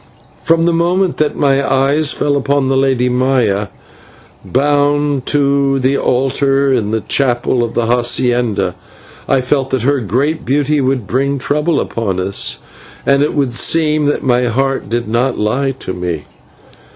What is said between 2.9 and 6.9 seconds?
Maya bound to the altar in